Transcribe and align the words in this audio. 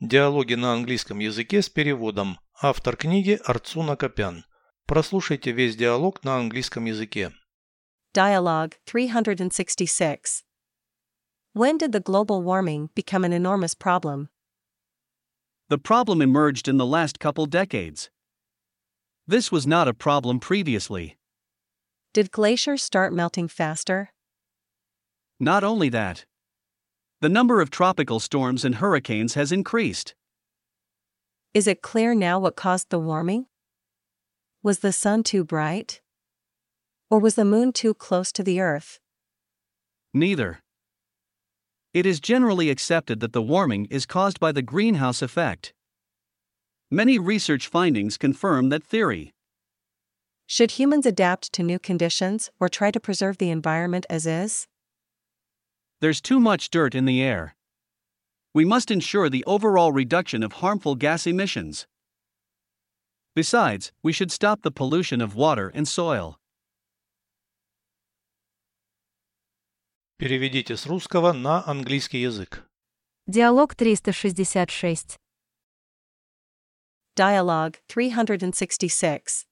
Диалоги 0.00 0.52
на 0.52 0.74
английском 0.74 1.20
языке 1.20 1.62
с 1.62 1.70
переводом. 1.70 2.38
Автор 2.60 2.96
книги 2.96 3.40
Арцуна 3.46 3.96
Копян. 3.96 4.44
Прослушайте 4.86 5.52
весь 5.52 5.74
диалог 5.74 6.22
на 6.22 6.36
английском 6.36 6.84
языке. 6.84 7.32
Dialogue 8.14 8.74
366. 8.84 10.44
When 11.54 11.78
did 11.78 11.92
the 11.92 12.00
global 12.00 12.42
warming 12.42 12.90
become 12.94 13.24
an 13.24 13.32
enormous 13.32 13.74
problem? 13.74 14.28
The 15.70 15.78
problem 15.78 16.20
emerged 16.20 16.68
in 16.68 16.76
the 16.76 16.84
last 16.84 17.18
couple 17.18 17.46
decades. 17.46 18.10
This 19.26 19.50
was 19.50 19.66
not 19.66 19.88
a 19.88 19.94
problem 19.94 20.40
previously. 20.40 21.16
Did 22.12 22.30
glaciers 22.30 22.82
start 22.82 23.14
melting 23.14 23.48
faster? 23.48 24.10
Not 25.40 25.64
only 25.64 25.88
that, 25.88 26.26
the 27.20 27.28
number 27.28 27.60
of 27.60 27.70
tropical 27.70 28.20
storms 28.20 28.64
and 28.64 28.76
hurricanes 28.76 29.34
has 29.34 29.50
increased. 29.50 30.14
Is 31.54 31.66
it 31.66 31.80
clear 31.80 32.14
now 32.14 32.38
what 32.38 32.56
caused 32.56 32.90
the 32.90 32.98
warming? 32.98 33.46
Was 34.62 34.80
the 34.80 34.92
sun 34.92 35.22
too 35.22 35.42
bright? 35.42 36.02
Or 37.08 37.18
was 37.18 37.34
the 37.34 37.44
moon 37.44 37.72
too 37.72 37.94
close 37.94 38.32
to 38.32 38.42
the 38.42 38.60
earth? 38.60 39.00
Neither. 40.12 40.60
It 41.94 42.04
is 42.04 42.20
generally 42.20 42.68
accepted 42.68 43.20
that 43.20 43.32
the 43.32 43.40
warming 43.40 43.86
is 43.86 44.04
caused 44.04 44.38
by 44.38 44.52
the 44.52 44.60
greenhouse 44.60 45.22
effect. 45.22 45.72
Many 46.90 47.18
research 47.18 47.68
findings 47.68 48.18
confirm 48.18 48.68
that 48.68 48.84
theory. 48.84 49.32
Should 50.46 50.72
humans 50.72 51.06
adapt 51.06 51.52
to 51.54 51.62
new 51.62 51.78
conditions 51.78 52.50
or 52.60 52.68
try 52.68 52.90
to 52.90 53.00
preserve 53.00 53.38
the 53.38 53.50
environment 53.50 54.04
as 54.10 54.26
is? 54.26 54.68
There's 56.01 56.21
too 56.21 56.39
much 56.39 56.69
dirt 56.69 56.95
in 56.95 57.05
the 57.05 57.21
air. 57.21 57.55
We 58.53 58.65
must 58.65 58.91
ensure 58.91 59.29
the 59.29 59.43
overall 59.45 59.91
reduction 59.91 60.43
of 60.43 60.53
harmful 60.53 60.95
gas 60.95 61.27
emissions. 61.27 61.87
Besides, 63.35 63.91
we 64.03 64.11
should 64.11 64.31
stop 64.31 64.61
the 64.61 64.71
pollution 64.71 65.21
of 65.21 65.35
water 65.35 65.71
and 65.73 65.87
soil. 65.87 66.37
Переведите 70.17 70.75
с 70.75 70.85
русского 70.85 71.33
на 71.33 71.63
английский 71.65 72.21
язык. 72.21 72.67
Диалог 73.27 73.75
366. 73.75 75.17
Dialogue 77.15 77.77
366. 77.87 79.45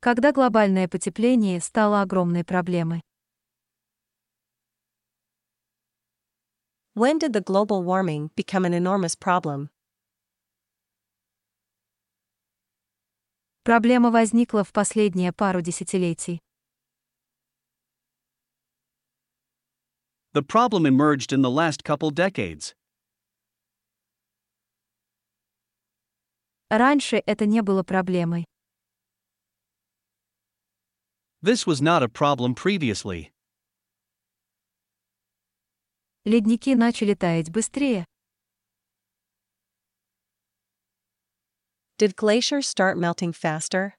Когда 0.00 0.32
глобальное 0.32 0.88
потепление 0.88 1.60
стало 1.60 2.02
огромной 2.02 2.44
проблемой? 2.44 3.02
When 6.94 7.18
did 7.18 7.32
the 7.32 7.42
global 7.42 7.82
warming 7.82 8.30
become 8.36 8.64
an 8.64 8.72
enormous 8.72 9.14
problem? 9.14 9.68
Проблема 13.64 14.10
возникла 14.10 14.64
в 14.64 14.72
последние 14.72 15.32
пару 15.32 15.60
десятилетий. 15.60 16.40
The 20.32 20.42
problem 20.42 20.86
emerged 20.86 21.32
in 21.32 21.42
the 21.42 21.50
last 21.50 21.82
couple 21.82 22.10
decades. 22.10 22.74
Раньше 26.70 27.22
это 27.26 27.46
не 27.46 27.62
было 27.62 27.82
проблемой. 27.82 28.44
This 31.42 31.66
was 31.66 31.80
not 31.80 32.02
a 32.02 32.08
problem 32.08 32.54
previously. 32.54 33.30
Ледники 36.23 36.75
начали 36.75 37.15
таять 37.15 37.49
быстрее. 37.49 38.05
Did 41.97 42.15
glaciers 42.15 42.67
start 42.67 42.97
melting 42.97 43.33
faster? 43.33 43.93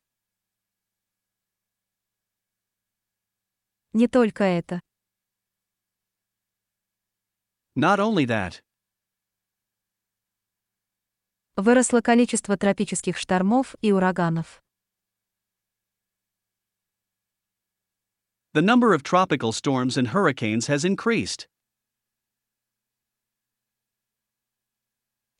Не 3.93 4.07
только 4.09 4.45
это. 4.45 4.81
Not 7.75 7.99
only 7.99 8.27
that, 8.27 8.63
Выросло 11.57 12.01
количество 12.01 12.57
тропических 12.57 13.19
штормов 13.19 13.75
и 13.83 13.93
ураганов. 13.93 14.63
the 18.55 18.63
number 18.63 18.93
of 18.93 19.03
tropical 19.03 19.51
storms 19.51 19.97
and 19.97 20.09
hurricanes 20.09 20.67
has 20.67 20.85
increased. 20.85 21.47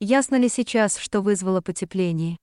Ясно 0.05 0.35
ли 0.35 0.49
сейчас, 0.49 0.97
что 0.97 1.21
вызвало 1.21 1.61
потепление? 1.61 2.37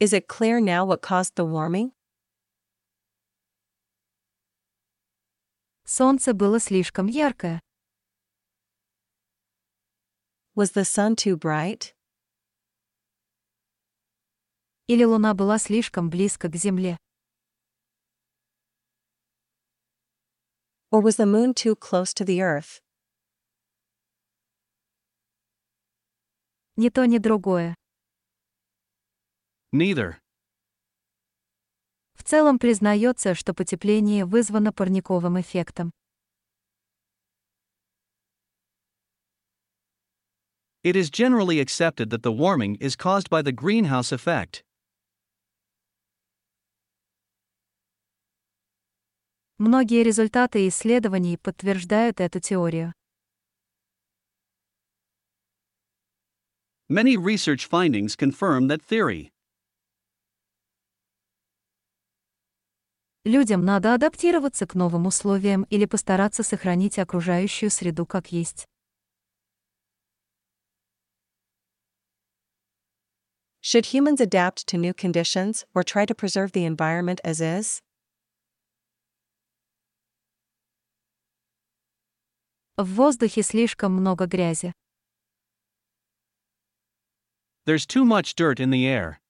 Is 0.00 0.12
it 0.12 0.26
clear 0.26 0.58
now 0.58 0.84
what 0.84 1.00
caused 1.02 1.36
the 1.36 1.46
warming? 1.46 1.92
Солнце 5.84 6.34
было 6.34 6.58
слишком 6.58 7.06
яркое. 7.06 7.60
Was 10.56 10.72
the 10.72 10.84
sun 10.84 11.14
too 11.14 11.36
bright? 11.36 11.94
Или 14.88 15.04
Луна 15.04 15.32
была 15.32 15.58
слишком 15.58 16.10
близко 16.10 16.48
к 16.48 16.56
Земле. 16.56 16.96
Or 20.90 21.00
was 21.00 21.18
the 21.18 21.26
moon 21.26 21.54
too 21.54 21.76
close 21.76 22.12
to 22.14 22.24
the 22.24 22.40
earth? 22.40 22.80
Ни 26.80 26.88
то, 26.88 27.04
ни 27.04 27.18
другое. 27.18 27.74
Neither. 29.70 30.14
В 32.14 32.24
целом 32.24 32.58
признается, 32.58 33.34
что 33.34 33.52
потепление 33.52 34.24
вызвано 34.24 34.72
парниковым 34.72 35.38
эффектом. 35.38 35.90
It 40.82 40.96
is 40.96 41.10
generally 41.10 41.60
accepted 41.60 42.08
that 42.08 42.22
the 42.22 42.32
warming 42.32 42.76
is 42.80 42.96
caused 42.96 43.28
by 43.28 43.42
the 43.42 43.52
greenhouse 43.52 44.10
effect. 44.10 44.64
Многие 49.58 50.02
результаты 50.02 50.66
исследований 50.66 51.36
подтверждают 51.36 52.20
эту 52.20 52.40
теорию. 52.40 52.94
Many 56.92 57.16
research 57.16 57.66
findings 57.66 58.16
confirm 58.16 58.66
that 58.66 58.82
theory. 58.82 59.30
Людям 63.24 63.64
надо 63.64 63.94
адаптироваться 63.94 64.66
к 64.66 64.74
новым 64.74 65.06
условиям 65.06 65.62
или 65.70 65.84
постараться 65.84 66.42
сохранить 66.42 66.98
окружающую 66.98 67.70
среду 67.70 68.06
как 68.06 68.32
есть. 68.32 68.66
Should 73.62 73.86
humans 73.94 74.20
adapt 74.20 74.66
to 74.66 74.76
new 74.76 74.92
conditions 74.92 75.64
or 75.72 75.84
try 75.84 76.04
to 76.06 76.14
preserve 76.16 76.50
the 76.50 76.64
environment 76.64 77.20
as 77.22 77.40
is? 77.40 77.80
В 82.76 82.96
воздухе 82.96 83.42
слишком 83.42 83.92
много 83.92 84.26
грязи. 84.26 84.72
There's 87.70 87.86
too 87.86 88.04
much 88.04 88.34
dirt 88.34 88.58
in 88.58 88.70
the 88.70 88.84
air. 88.84 89.20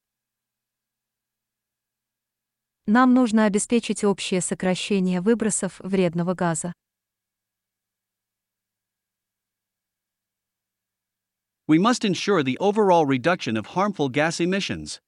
Нам 2.87 3.13
нужно 3.13 3.45
обеспечить 3.45 4.03
общее 4.03 4.41
сокращение 4.41 5.21
выбросов 5.21 5.79
вредного 5.79 6.33
газа. 6.33 6.73
We 11.67 11.77
must 11.77 12.03
ensure 12.03 12.41
the 12.41 12.57
overall 12.59 13.05
reduction 13.05 13.55
of 13.57 13.75
harmful 13.75 14.09
gas 14.09 14.39
emissions. 14.39 15.01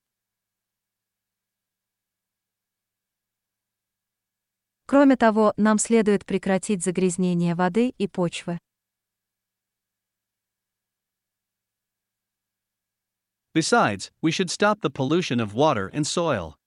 Кроме 4.86 5.16
того, 5.16 5.54
нам 5.56 5.78
следует 5.78 6.24
прекратить 6.24 6.84
загрязнение 6.84 7.56
воды 7.56 7.92
и 7.98 8.06
почвы. 8.06 8.60
Besides, 13.54 14.10
we 14.20 14.32
should 14.32 14.50
stop 14.50 14.80
the 14.80 14.90
pollution 14.90 15.38
of 15.38 15.54
water 15.54 15.88
and 15.94 16.04
soil. 16.04 16.58